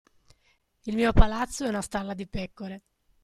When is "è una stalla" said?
1.63-2.15